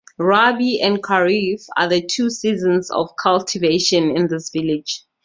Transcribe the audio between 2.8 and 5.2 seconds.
of cultivation in this village.